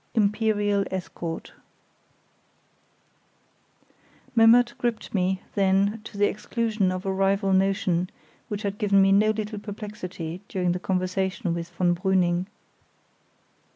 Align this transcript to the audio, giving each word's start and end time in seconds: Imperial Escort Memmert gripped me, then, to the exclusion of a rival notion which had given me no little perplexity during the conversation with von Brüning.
Imperial 0.15 0.83
Escort 0.89 1.53
Memmert 4.35 4.73
gripped 4.79 5.13
me, 5.13 5.43
then, 5.53 6.01
to 6.03 6.17
the 6.17 6.25
exclusion 6.27 6.91
of 6.91 7.05
a 7.05 7.13
rival 7.13 7.53
notion 7.53 8.09
which 8.47 8.63
had 8.63 8.79
given 8.79 8.99
me 8.99 9.11
no 9.11 9.29
little 9.29 9.59
perplexity 9.59 10.41
during 10.47 10.71
the 10.71 10.79
conversation 10.79 11.53
with 11.53 11.69
von 11.69 11.93
Brüning. 11.93 12.47